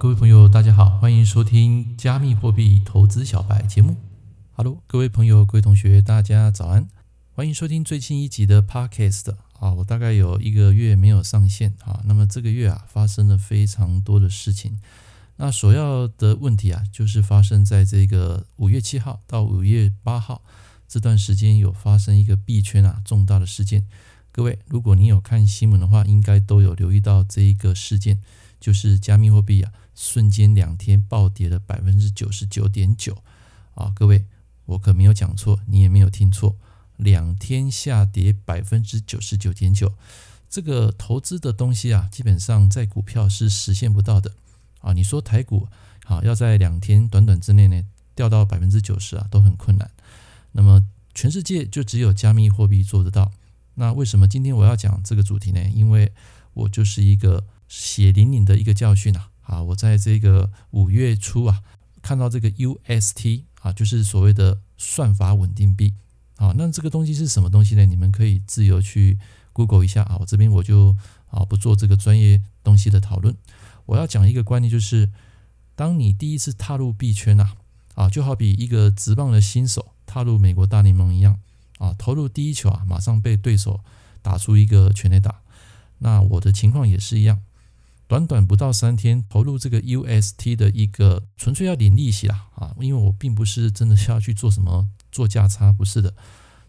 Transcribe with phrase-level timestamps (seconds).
[0.00, 3.98] 各位朋友，大家好，欢迎收听加密货币投资小白节目。
[4.52, 6.88] Hello，各位朋友、各位同学，大家早安，
[7.34, 9.34] 欢迎收听最新一集的 Podcast。
[9.58, 14.80] 啊，我大概有一个月没有上线啊，那么这个月啊，发生了非常多的事情。
[15.36, 20.40] 那首要的问题啊，就是发生在这个五月七号到五月八号
[20.88, 23.86] 这段时间，有发生一个币圈啊重大的事件。
[24.32, 28.22] 各位，如果你有看新闻的话，应该都有留意到这一个事件。
[28.58, 33.22] 就是加密货币啊，瞬间两天暴跌了百分之九十九点九
[33.74, 33.92] 啊！
[33.94, 34.24] 各位，
[34.64, 36.56] 我可没有讲错，你也没有听错，
[36.96, 39.92] 两天下跌百分之九十九点九，
[40.48, 44.32] 这个投资的东西啊，基本上在股票是实现不到的
[44.80, 44.94] 啊！
[44.94, 45.68] 你说台股
[46.06, 49.90] 啊，要在两天短短之内呢掉到百分之九十啊，都很困难。
[50.52, 53.30] 那么全世界就只有加密货币做得到。
[53.74, 55.62] 那为什么今天我要讲这个主题呢？
[55.68, 56.10] 因为
[56.54, 57.44] 我就是一个。
[57.70, 59.29] 血淋淋的一个教训啊！
[59.50, 61.60] 啊，我在这个五月初啊，
[62.00, 65.92] 看到这个 UST 啊，就是所谓的算法稳定币
[66.36, 66.54] 啊。
[66.56, 67.84] 那这个东西是什么东西呢？
[67.84, 69.18] 你们可以自由去
[69.52, 70.16] Google 一下啊。
[70.20, 70.96] 我这边我就
[71.30, 73.36] 啊不做这个专业东西的讨论。
[73.86, 75.10] 我要讲一个观念，就是
[75.74, 77.56] 当你第一次踏入币圈呐，
[77.96, 81.40] 啊，就好比一个职棒的新手踏入美国大联盟一样
[81.78, 83.80] 啊，投入第一球啊，马上被对手
[84.22, 85.40] 打出一个全垒打。
[85.98, 87.40] 那我的情况也是一样。
[88.10, 96.12] 短短不到三天，投入这个 UST 的一个纯粹要领利息啦啊，因为我并不是真的需要去做什么做价差，不是的，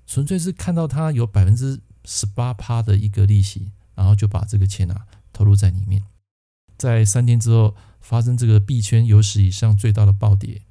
[0.05, 6.03] 纯粹是看到它有百分之十八趴的一个利息，然后就把这个钱啊投入在里面，
[6.77, 10.61] 在三天之后发生这个币圈有史以上最大的暴跌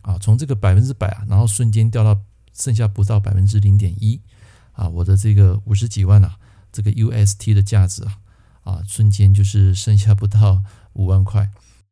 [0.00, 2.18] 啊，从这个百分之百啊，然后瞬间掉到
[2.54, 4.18] 剩下不到百分之零点一
[4.72, 6.38] 啊，我的这个五十几万啊，
[6.72, 8.20] 这个 UST 的价值啊。
[8.66, 10.60] 啊，瞬间就是剩下不到
[10.94, 11.48] 五万块，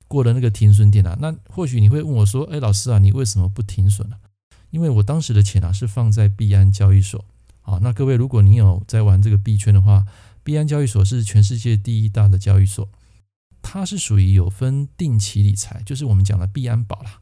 [0.09, 1.17] 过了那个停损点啊。
[1.21, 4.17] 那或许你会问我说：“哎，老师啊，你为什么不停损呢？”
[4.71, 7.25] 因为我当时的钱啊是放在币安交易所。
[7.61, 10.05] 好，那各位，如果你有在玩这个币圈的话，
[10.43, 12.89] 币安交易所是全世界第一大的交易所，
[13.63, 17.21] 它是属于有分定期理财，就是我们讲的币安宝啦。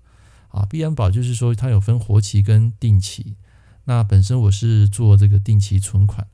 [0.49, 3.37] 啊，币安宝就是说它有分活期跟定期。
[3.85, 6.27] 那本身我是做这个定期存款，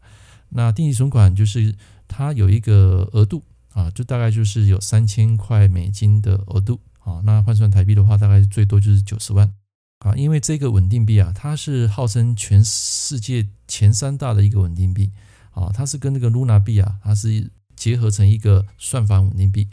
[0.50, 1.74] 那定期存款就是。
[2.08, 9.52] 它有一个额度啊，就大概就是有三千块美金的额度啊，那换算台币的话，大概最多就是九十万
[10.00, 10.14] 啊。
[10.16, 15.12] 因为这个稳定币啊，它是号称全世界前三大的一个稳定币
[15.52, 19.68] 啊，它是跟那个 Luna 币啊，它是结合成一个算法稳定币。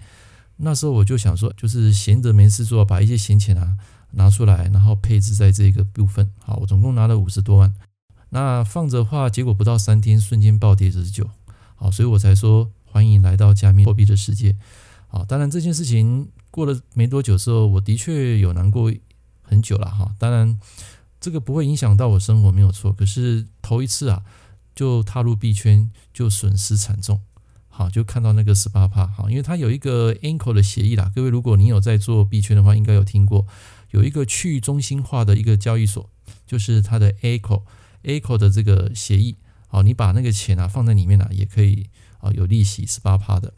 [0.58, 3.78] 那时候我就想说，就是闲着没事做，把一些闲钱啊
[4.12, 6.32] 拿出来，然后配置在这个部分。
[6.40, 7.74] 好，我总共拿了五十多万，
[8.30, 11.30] 那放着的话，结果不到三天，瞬间暴跌九十九。
[11.76, 14.56] 好，所以我才说欢迎来到加密货币的世界。
[15.08, 18.92] 好，当然这件事情过了没多久之后，我的确有难过
[19.42, 20.16] 很久了哈。
[20.18, 20.60] 当然
[21.20, 22.92] 这个不会影响到我生活，没有错。
[22.92, 24.24] 可是头一次啊，
[24.74, 27.22] 就踏入币圈就损失惨重。
[27.68, 29.06] 好，就看到那个十八趴。
[29.06, 31.12] 好，因为它有一个 ANCO 的协议啦。
[31.14, 33.46] 各位，如果你有在做币圈的话，应该有听过
[33.92, 36.10] 有一个去中心化的一个交易所，
[36.48, 37.64] 就是它的 ANCO
[38.04, 39.36] ANCO 的这个协议。
[39.76, 43.54] 好，你把那个钱啊放在里面呢、啊，也可以啊有利息十八趴的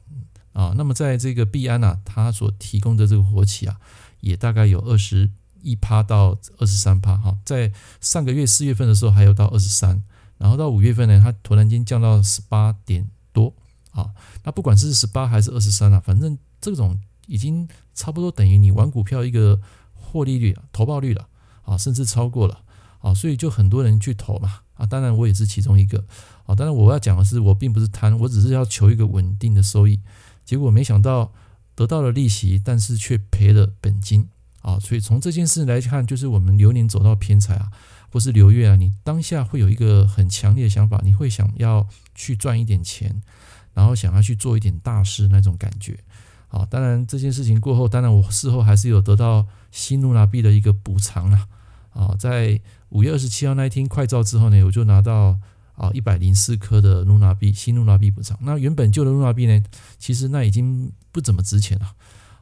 [0.51, 0.73] 啊。
[0.75, 3.79] 那么在这个币安啊，它所提供的这个活期啊，
[4.21, 5.29] 也大概有二十
[5.61, 7.37] 一趴到二十三趴哈。
[7.45, 10.01] 在上个月四月份的时候还有到二十三，
[10.39, 13.53] 然后到五月份呢，它突然间降到十八点多
[13.91, 14.09] 啊。
[14.43, 19.61] 那不管是十八还是二十三啊，反正这种已经差不多等于你玩股票一个
[19.93, 21.27] 获利率啊，投报率了
[21.61, 22.63] 啊，甚至超过了
[23.01, 24.61] 啊，所以就很多人去投嘛。
[24.77, 26.03] 啊，当然我也是其中一个
[26.45, 26.55] 啊。
[26.55, 29.99] 当然我要讲的是，我并不是贪，我只是要求一个稳定的收益。
[30.45, 31.33] 结果没想到
[31.75, 34.29] 得到了利息，但是却赔了本金
[34.61, 34.79] 啊。
[34.79, 37.71] 所以从这件事来看，就是我们流年走到偏财啊，
[38.11, 43.21] 或是流月啊，你当下会有一个很强烈的想法，你会想要去赚一点钱，
[43.73, 45.99] 然后想要去做一点大事那种感觉
[46.47, 46.65] 啊。
[46.65, 51.47] 当然这件事情过后，当然我事后还是有得到新露娜币的一个补偿啊。
[51.97, 55.39] 啊，在五月二十七号那一天快照之后呢，我就拿到
[55.73, 58.37] 啊一百零四颗的露娜币，新露娜币补偿。
[58.41, 59.63] 那原本旧的露娜币呢，
[59.97, 61.95] 其实那已经不怎么值钱了。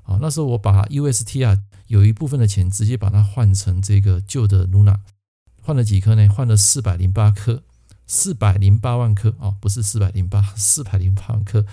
[0.04, 1.58] 啊，那时候我把 UST 啊
[1.88, 5.00] 有一部分的钱直接把它换成这个旧的露娜，
[5.62, 6.28] 换了几颗呢？
[6.28, 7.64] 换了四百零八颗，
[8.06, 11.66] 四百零八万颗啊，不是四百零八，四百零八万颗。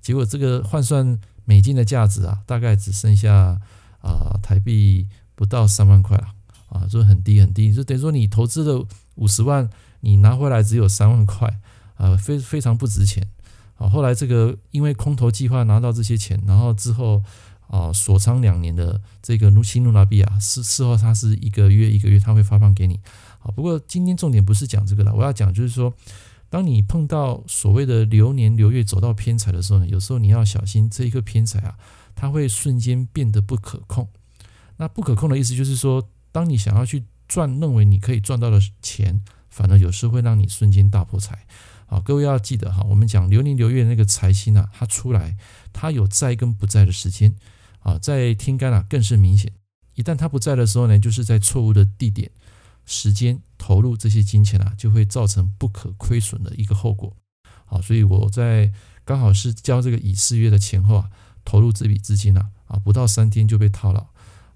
[0.00, 3.58] 结果这个换算美金的价值啊，大概只剩下
[4.02, 6.28] 啊台币不到三万块了。
[6.70, 8.82] 啊，就很低很低，就等于说你投资的
[9.16, 9.68] 五十万，
[10.00, 11.60] 你拿回来只有三万块，
[11.96, 13.28] 啊，非非常不值钱。
[13.76, 17.22] 啊，后来这个因为空头计划拿到这些钱，然后之后
[17.66, 23.00] 啊锁仓两年的这个新卢拉币啊，事事后它是一个月一个月它会发放给你。
[23.38, 25.92] 好，不过今天重点不是讲这个了，我要讲就是说，
[26.50, 31.78] 当你碰到所谓的流年流月走到偏财的时候呢，有时候你要小心这一个偏财啊，
[32.14, 34.06] 它会瞬间变得不可控。
[34.76, 41.46] 那不可控的意思就是说，当你想要去赚，认为你可以赚到的钱，反而有时会让你瞬间大破财。
[41.86, 45.36] 好，各位要记得哈，我们讲流年流月那个财星啊，它出来，
[45.72, 47.34] 它有在跟不在的时间
[47.80, 49.52] 啊，在天干啊更是明显。
[49.94, 52.30] 一旦它不在的时候呢，就是在错误的地点、
[52.86, 57.16] 时间投入这些金钱啊，就会造成不可亏损的一个后果。
[57.64, 58.72] 好，所以我在
[59.04, 61.10] 刚好是交这个乙巳月的前后啊，
[61.44, 64.09] 投入这笔资金啊，啊，不到三天就被套牢。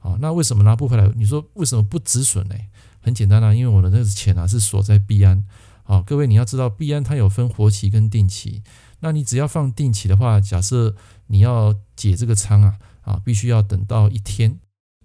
[0.05, 1.11] 啊，那为什么拿不回来？
[1.17, 2.55] 你说为什么不止损呢？
[3.01, 5.43] 很简单啊，因为我的那个钱啊是锁在币安。
[5.83, 8.63] 好，各位你要知道，币安它有分活期跟定期。
[9.01, 10.95] 那你只要放定期的话，假设
[11.29, 14.61] 你要解这个仓啊，啊，必须要等到一天，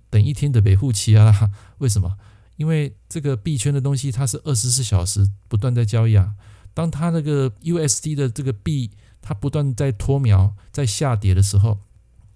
[0.10, 1.52] 等一天的维护期啊。
[1.78, 2.18] 为什么？
[2.58, 6.34] 因为这个币圈的东西它是二十四小时不断在交易啊。
[6.74, 8.92] 当它那个 USD 的这个币
[9.22, 11.80] 它不断在脱苗、在下跌的时候，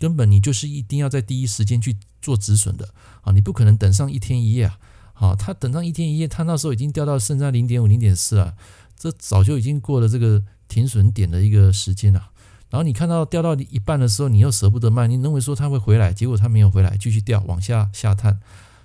[0.03, 2.89] 根本你就是一定要在第一时间去做止损的
[3.21, 3.31] 啊！
[3.31, 4.77] 你不可能等上一天一夜啊！
[5.13, 8.57] 好，他等上一天一夜，他那时候已经掉到剩下零点五、零点四了，
[8.97, 12.31] 这早就已经过了这个停损点的一个时间了。
[12.69, 18.41] 然后你看到掉到一半的时候，你又舍不得卖，你认为说它会回来，结果它没有回来，继续掉，往下下探。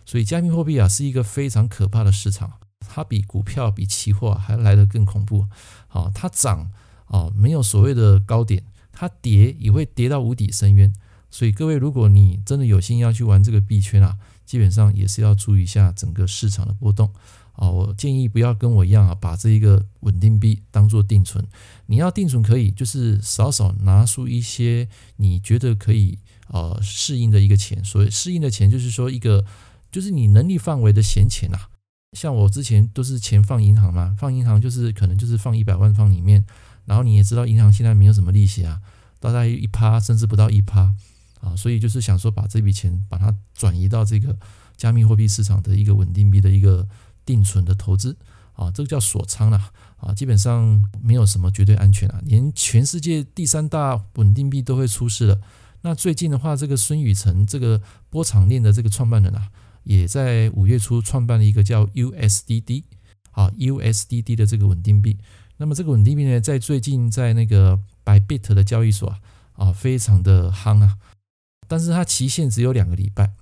[0.07, 5.47] 所以加密货币啊，是一个非常可怕的市场，它比股票、比期货还来得更恐怖。
[5.89, 6.71] 好，它涨
[7.07, 8.63] 啊，没有所谓的高点。
[8.93, 10.93] 它跌也会跌到无底深渊，
[11.31, 14.17] 所以各位，如果你真的有心要去玩这个币圈啊，
[14.47, 17.13] 基本上也是要注意一下整个市场的波动
[17.53, 17.69] 啊。
[17.69, 21.47] 我建议不要跟我一样啊，把这一个稳定币当做定存。
[21.87, 27.85] 你要定存可以，就是少少拿出一些你觉得可以呃适应的一个钱。
[27.85, 29.45] 所谓适应的钱，就是说一个
[29.93, 31.69] 就是你能力范围的闲钱啊。
[32.17, 36.45] 像我之前都是钱放银行嘛，放银行就是可能就是放一百万放里面。
[36.87, 38.81] 然后你也知道，银行现在没有什么利息啊，
[39.21, 40.95] 大概一趴甚至不到一趴
[41.41, 44.37] 啊，所以就是想说把这笔钱把它转移到这个
[44.77, 46.87] 加密货币市场的一个稳定币的一个
[47.25, 48.17] 定存的投资
[48.55, 55.41] 啊，这个叫锁仓了啊，基本上没有什么绝对安全啊，连全世界第三大稳定币都会出事了。
[55.83, 57.81] 那最近的话，这个孙宇晨这个
[58.11, 59.49] 波场链的这个创办人啊，
[59.85, 62.83] 也在五月初创办了一个叫 USDD
[63.31, 65.19] 啊 USDD 的这个稳定币。
[65.57, 69.21] 那么这个稳定币呢，在最近在那个 Bybit 的交易所啊，
[69.55, 70.99] 啊，非常的夯啊，
[71.69, 73.35] 但是它期限只有两个礼拜，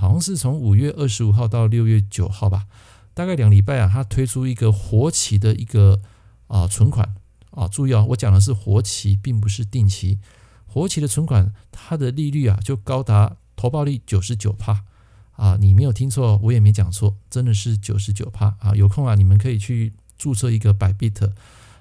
[0.00, 2.66] 好像是从五月二十五号到六月九号吧，
[3.14, 6.00] 大概两礼拜啊，它推出一个活期的一个
[6.46, 7.16] 啊存款。
[7.50, 10.18] 啊，注意啊，我讲的是活期，并不是定期，
[10.66, 14.84] 活期的存款，它的利率啊就高达投报率九十九帕
[15.32, 19.92] 啊，你没有听错，我也没讲错，真的是九十九帕啊，有空啊，你们可以去。
[20.16, 21.32] 注册一个 Bybit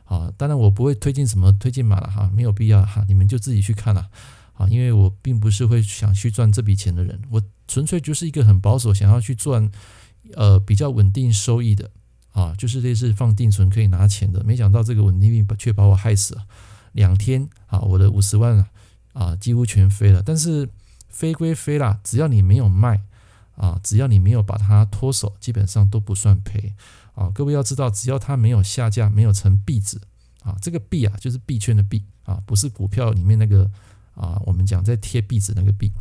[0.05, 4.09] 啊，当然我不会推荐什么推荐码了哈，没有必要哈，你们就自己去看了，
[4.53, 9.71] 啊因为我并不是会想去赚这笔钱的人，我纯粹就是一个很保守，想要去赚
[10.35, 11.89] 呃比较稳定收益的
[12.31, 16.45] 啊，就是类似放定存可以拿钱的，没想到这个稳定币却把我害死了，
[16.93, 18.69] 两天啊，我的五十万啊
[19.13, 20.69] 啊几乎全飞了，但是
[21.09, 23.01] 飞归飞啦，只要你没有卖
[23.55, 26.73] 啊，只要你没有把它脱手，基本上都不算赔。
[27.15, 30.01] 啊，各位要知道，只要它没有下架，没有成币值，
[30.41, 33.69] 啊，这个币啊就是币圈的币啊，不是股票里面那个
[34.15, 35.91] 啊，我们讲在贴壁纸那个币，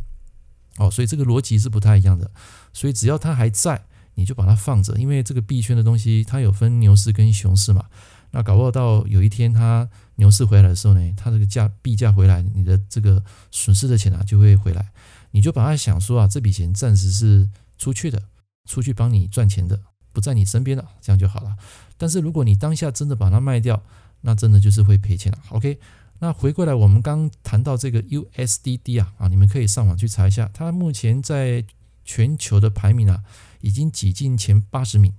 [0.77, 2.29] 哦，所以这个逻辑是不太一样的。
[2.73, 7.85] 所以只要它还在，你就把它放着，因为这个币圈的东西它有分牛市跟熊市嘛。
[8.31, 14.91] 那搞不好到有一天它牛市回来的时候呢，它这个价币价回来，你的这个损失的钱啊就会回来，
[15.31, 18.21] 你就把它想说啊，这笔钱暂时是出去的，
[18.67, 19.79] 出去帮你赚钱的。
[20.11, 21.55] 不在你身边了，这样就好了。
[21.97, 23.81] 但是如果你当下真的把它卖掉，
[24.21, 25.39] 那真的就是会赔钱了。
[25.49, 25.79] OK，
[26.23, 31.65] 那回过来，我们刚谈到这个 USDD 啊啊，你们可以上网去查一下，它目前在
[32.05, 33.21] 全球的排名啊，
[33.59, 35.13] 已经挤进前八十名。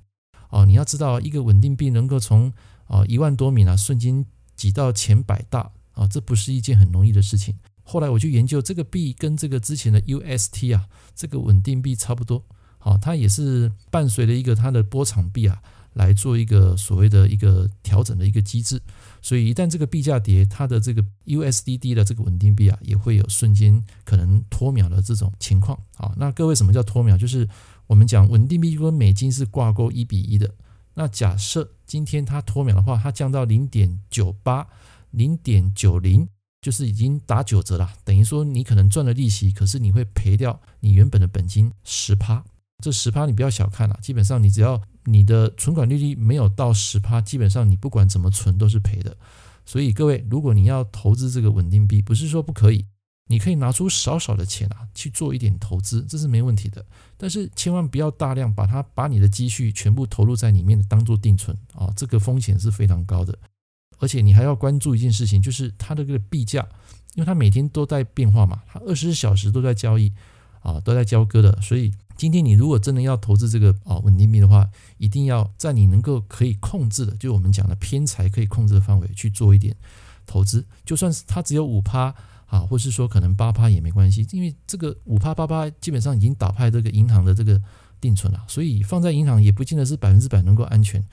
[0.48, 2.50] 哦，你要知道，一个稳定币能够从
[2.86, 4.24] 啊一万多名啊，瞬间
[4.56, 7.54] 挤到前百大啊，这不是一件很容易的事情。
[7.82, 12.42] 后来我去研究这个币跟这个之前的 UST 啊，这个稳定币差不多。
[12.78, 15.60] 好，它也是伴随了一个它的波场币啊，
[15.92, 18.80] 来做一个所谓的一个调整的一个机制。
[19.24, 25.80] 所以一旦这个币价跌，它的这个 USDD 的这个稳定币啊，也会有瞬间可能脱秒的这种情况。
[25.96, 27.16] 啊，那各位什么叫脱秒？
[27.16, 27.48] 就是
[27.86, 30.54] 我们讲稳定币跟美金是挂钩一比一的。
[30.92, 34.68] 那假设今天它脱秒的话，它降到零点九八、
[35.10, 36.28] 零点九零，
[36.60, 42.44] 就是已经打九折了，等于说你可能赚了利息，可是你会赔掉你原本的本金十趴。
[42.82, 49.16] 这十趴你不要小看了，基本上你只要你的存款利率没有到十趴，基本上你不管怎么存都是赔的。
[49.64, 52.84] 所以各位，如果你要投资这个稳定币，不是说不可以，
[53.28, 56.84] 你可以拿出少少的钱啊去做一点投资，这是没问题的。
[57.16, 63.38] 但是千万不要大量把它把你的积蓄全部投入在里面当做定存啊，这个风险是非常高的。
[63.98, 66.66] 而且你还要关注一件事情，就是它的这个币价，
[67.14, 70.12] 因为它每天都在变化嘛，它二十四小时都在交易
[70.64, 71.92] 啊，都在交割的，所以。
[72.16, 79.74] 今天你如果真的要投资这个啊稳定币的话，一定要在你能够可以控制的，就我们讲的偏财可以控制的范围去做一点
[80.24, 80.64] 投资。
[80.84, 82.14] 就算是它只有五趴
[82.46, 87.60] 啊，或是说可能八趴也没关系，因为这个五趴八趴基本上已经打败这个银行的这个
[88.00, 91.04] 定存了，所以放在银行也不见得是百分之百能够安全，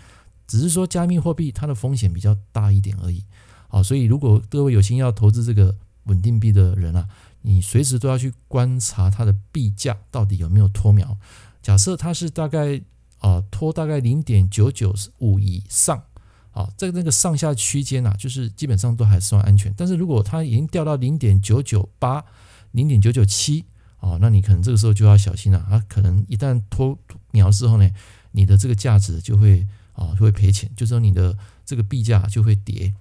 [0.45, 3.23] 只是说加密货币它的风险比较大一点而已。
[3.69, 7.07] 好，所以如果各位有心要投资这个稳定币的人啊。
[7.41, 11.17] 你随时都要去观察它的币价到底有没有脱苗。
[11.61, 12.81] 假设它是大概
[13.19, 16.03] 啊脱大概零点九九五以上
[16.51, 19.73] 啊，在那个上下区间啊，就是基本上都还算安全。
[19.77, 22.23] 但是如果它已经掉到零点九九八、
[22.71, 23.65] 零点九九七
[23.99, 25.65] 啊，那你可能这个时候就要小心了。
[25.69, 26.97] 它可能一旦脱
[27.31, 27.89] 苗之后呢，
[28.31, 32.93] 你的这个价值就会啊就会赔钱，就说你的这个币价就会跌。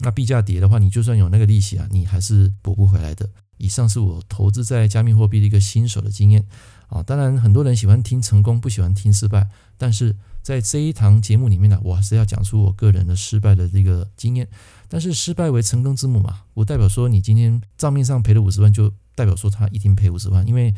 [0.00, 3.30] 那币价跌的话，你就算有那个利息啊，你还是补不回来的。
[3.58, 6.44] 以上是我投资在加密货币的一个新手的经验
[6.88, 9.48] 啊，当然很多人喜欢听成功，不喜欢听失败。
[9.76, 14.48] 但是在这一堂节目里面呢，我还是要讲出我个人的失败的这个经验。
[14.88, 20.72] 但是失败为成功之母嘛，不代表说你今天账面上赔了五十万，就代表说他一定赔五十万，因为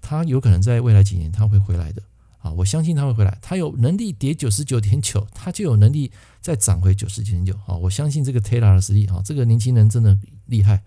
[0.00, 2.02] 他有可能在未来几年他会回来的
[2.40, 3.38] 啊，我相信他会回来。
[3.40, 6.10] 他有能力跌九十九点九，他就有能力
[6.40, 10.82] 再涨回九十九点九啊，我相信这个 Taylor 的实力啊，这个年轻人真的厉害。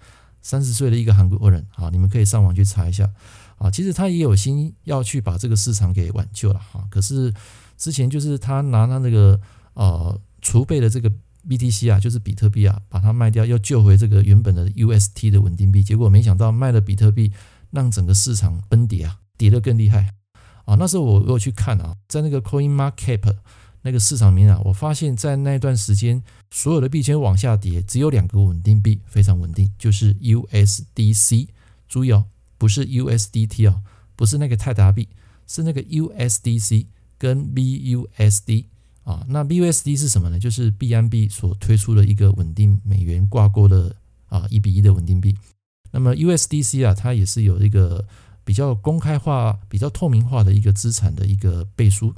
[0.45, 3.11] 三十岁的一个韩国人，啊，你们可以上网去查一下，
[3.57, 7.33] 啊，其实他也有心要去把这个市场给挽救了，哈，可是
[7.75, 9.41] 之前就是他拿他那个
[9.73, 11.11] 呃储备的这个
[11.49, 17.33] BTC 啊，就是比特币啊，把它卖掉，要救回这个原本的 UST 的稳定币，结果没想到卖了比特币，
[17.71, 20.13] 让整个市场崩跌啊，跌得更厉害，
[20.65, 23.33] 啊，那时候我我有去看啊，在那个 Coin Market。
[23.85, 31.49] 那个市场里面啊，我发现，在那段时间，所有的币圈往下跌，只有两个稳定币非常稳定，就是 USDC。
[31.87, 32.25] 注意哦，
[32.57, 33.83] 不是 USDT 哦，
[34.15, 35.07] 不是那个泰达币，
[35.45, 36.87] 是那个 USDC
[37.19, 38.65] 跟 BUSD
[39.03, 39.23] 啊。
[39.29, 40.39] 那 BUSD 是什么呢？
[40.39, 43.95] 就是币安币所推出的一个稳定美元挂钩的
[44.29, 45.37] 啊一比一的稳定币。
[45.91, 48.07] 那么 USDC 啊，它也是有一个
[48.43, 52.15] 比较公开化、比较透明化的一个资产的一个背书。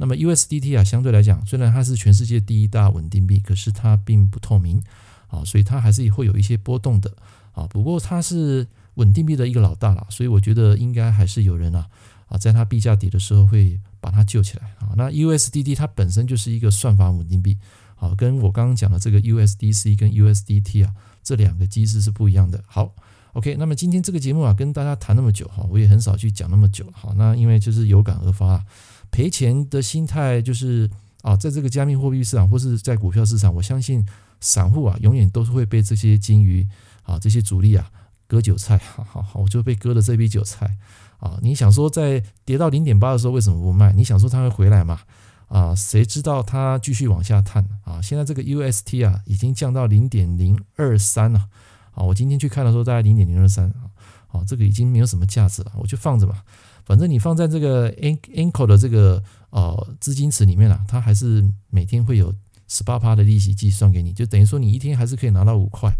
[0.00, 4.82] 那么 USDT 啊，相对来讲，虽然它是全世界第一大稳定币，可是它并不透明
[5.28, 7.12] 啊，所以它还是会有一些波动的
[7.52, 7.66] 啊。
[7.66, 11.86] 不过它是稳定币的一个老大了，所以我觉得应该还是有人啊
[12.28, 14.94] 啊，在它币价底的时候会把它救起来啊。
[14.96, 17.58] 那 USDT 它本身就是一个算法稳定币
[17.96, 22.64] 啊，跟我刚刚讲的这个 USDC 跟 USDT 啊这两个机制是不一样的。
[22.66, 22.94] 好
[23.34, 26.86] ，OK，那么今天这个节目啊，跟大家谈那么久哈，我也很少去讲那么久。
[26.90, 28.64] 好，那因为就是有感而发啊。
[29.10, 30.88] 赔钱的心态就是
[31.22, 34.06] 啊，在这个加密货币市场或是在股票市场，我相信
[34.40, 36.66] 散户啊，永远都是会被这些金鱼
[37.02, 37.90] 啊、这些主力啊
[38.26, 38.78] 割韭菜。
[38.78, 40.76] 好好好，我就被割了这笔韭菜
[41.18, 41.38] 啊！
[41.42, 43.92] 你想说在跌到零点八的时候为什么不卖？
[43.92, 45.00] 你想说它会回来吗？
[45.48, 48.00] 啊，谁知道它继续往下探啊？
[48.00, 51.48] 现在这个 UST 啊已经降到零点零二三了
[51.92, 52.04] 啊！
[52.04, 53.90] 我今天去看的时候大概零点零二三啊，
[54.28, 56.44] 啊，这个已经没有什么价值了，我就放着吧。
[56.84, 62.34] 反正你放在这个 Anchor 的这个呃资金池里面啊，它还是每天会有
[62.68, 65.92] 十八趴的利息计算给你，就等于说你一天还是可以拿到五块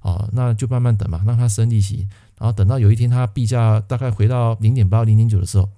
[0.00, 5.68] 啊，那就慢慢等嘛，让它生利息，然后等到有一天它币价大概回到零点八、零点九的时候，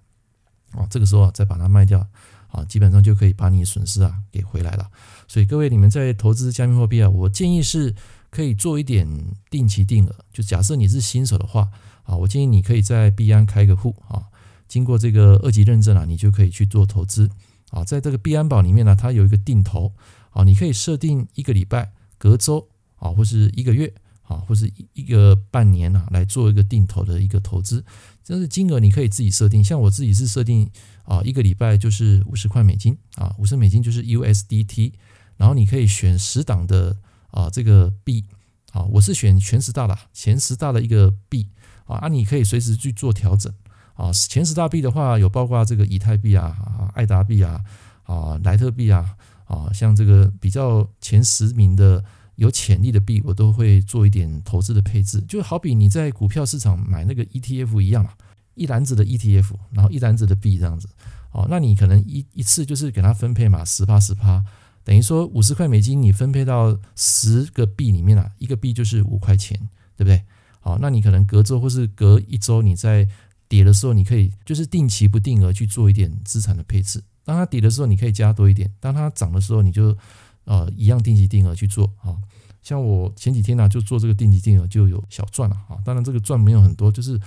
[0.73, 2.05] 啊，这个时候啊再把它卖掉
[2.49, 4.89] 啊，基本上就可以把你损失啊给回来了。
[5.29, 7.95] 所以各位你们在投资加密货币啊，我建议是
[8.31, 9.09] 可以做一点
[9.51, 11.69] 定期定额，就假设你是新手的话
[12.05, 14.23] 啊，我建议你可以在币安开个户啊。
[14.69, 17.31] 经过这个二级认证啊，你就可以去做投资
[17.71, 17.85] 啊。
[17.85, 19.93] 在这个币安宝里面呢，它有一个定投
[20.31, 23.93] 啊，你可以设定一个礼拜、隔周啊，或是一个月
[24.23, 27.85] 啊，或是一个半年啊，来做一个定投的一个投资。
[28.25, 30.69] 这是金额你可以自己设定，像我自己是设定
[31.05, 34.93] 啊，一个礼拜就是五十块美金啊，五十美金就是 USDT，
[35.37, 36.97] 然后你可以选十档的
[37.31, 38.25] 啊这个币
[38.73, 41.47] 啊，我是选全十大的前十大的一个币
[41.85, 43.53] 啊，啊，你可以随时去做调整。
[43.97, 47.61] 啊，前十大币的话，有包括这个以太币啊、爱达币啊、
[48.05, 55.21] 啊莱特币啊、啊像这个比较前十名的有潜力的币，我都会做一点投资的配置。
[55.23, 58.11] 就好比你在股票市场买那个 ETF 一样嘛，
[58.55, 60.89] 一篮子的 ETF，然后一篮子的币这样子。
[61.33, 64.45] 哦，那你可能一一次就是给它分配嘛，十趴十趴，
[64.85, 69.59] 等于说五十块美金你分配到十个币里面啊，一个币就是五块钱，
[69.97, 70.23] 对不对？
[70.61, 73.07] 好，那你可能隔周或是隔一周你在
[73.49, 77.03] 跌的时候，你可以就是定期不定额去做一点资产的配置。
[77.25, 79.97] 当它跌的时候，你可以加多一点；当它涨的时候，你就
[80.45, 82.17] 呃一样定期定额去做啊。
[82.63, 85.79] 像我前几天呢、就做这个定期定额，就有小赚了啊。
[85.85, 87.21] 当然这个赚没有很多，就是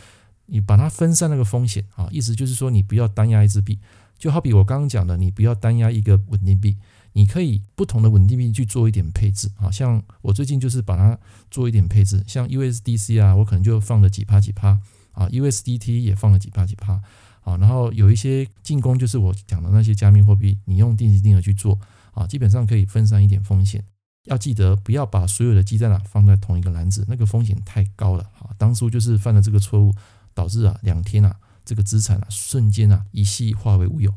[0.46, 2.08] 你把它分散那个风险啊。
[2.12, 3.80] 意思就是说，你不要单压一支币，
[4.18, 6.76] 就好比我刚刚讲的，你不要单压一个稳定币，
[7.14, 9.72] 你可以不同的稳定币去做一点配置啊。
[9.72, 11.18] 像我最近就是把它
[11.50, 14.78] 做一点配置，像 USDC 啊，我可能就放了几趴几趴
[15.12, 17.02] 啊，USDT 也放了几趴几趴。
[17.42, 21.80] 啊，然后有一些进攻，就是我讲的那些加密货币，你用定期定额去做
[22.12, 23.84] 啊，基本上可以分散一点风险。
[24.26, 28.52] 要记得不要把所有的鸡蛋啊放在同一个篮子，那个风险太高了啊。
[28.58, 29.96] 当初就是犯了这个错误，
[30.34, 34.14] 导致啊两天啊这个资产啊瞬间啊一系化为乌有。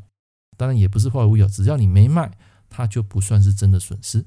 [0.57, 2.29] 当然也不是化为乌有，只要你没卖，
[2.69, 4.23] 它就不算是真的损失。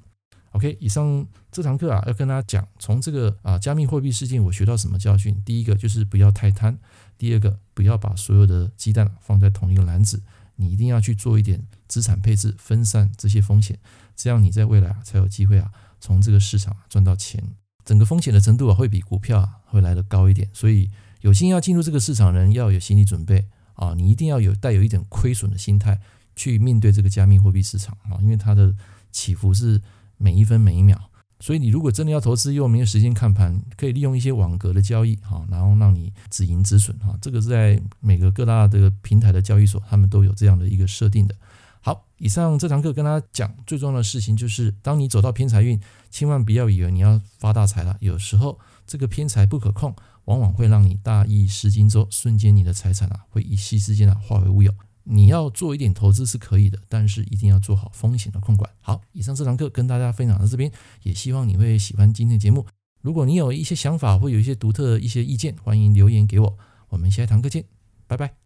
[0.57, 5.39] OK，以上这堂课啊要跟大家讲，从这个啊加密货币事件我学到什么教训？
[5.45, 6.79] 第一个就是不要太贪。
[7.19, 10.23] 第二个，不要把所有的鸡蛋放在同一个篮子，
[10.57, 13.79] 你一定要去做一点资产配置，分散这些风险，
[14.15, 15.71] 这样你在未来啊才有机会啊
[16.01, 17.43] 从这个市场赚到钱。
[17.85, 26.01] 整个风险的程度啊会比股票啊会来得高一点，所以有心要进入这个市场人要有心理准备啊，你一定要有带有一点亏损的心态
[26.35, 28.75] 去面对这个加密货币市场啊，因为它的
[29.13, 29.81] 起伏是
[30.17, 31.11] 每一分每一秒。
[31.39, 41.35] 所以你如果真的要投资，又没有时间看盘，可以利用一些网格的交易，哈，然后让你止盈止损，哈，这个是在每个各大的平台的交易所，他们都有这样的一个设定的。
[41.83, 45.79] 好，以上这堂课跟大家讲最重要的事情就是，当你走到偏财运，
[46.11, 49.95] 千万不要以为你要发大财了，有时候这个偏财不可控，
[50.25, 54.73] 往往会让你大意失荆州，瞬间你的财产啊，会一夕之间啊化为乌有。
[55.09, 58.69] 你要做一点投资是可以的，但是一定要做好风险的控管。
[58.81, 60.71] 好，以上这堂课跟大家分享到这边，
[61.05, 62.67] 也希望你会喜欢今天的节目。
[63.03, 66.59] 如果你有一些想法或有一些独特的一些意见，欢迎留言给我。
[66.89, 67.65] 我们下一堂课见，
[68.09, 68.46] 拜拜。